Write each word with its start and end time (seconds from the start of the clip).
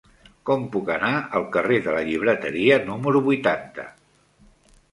Com 0.49 0.63
puc 0.75 0.87
anar 0.93 1.11
al 1.41 1.45
carrer 1.57 1.77
de 1.89 1.93
la 1.97 2.01
Llibreteria 2.09 2.81
número 2.89 3.21
vuitanta? 3.31 3.87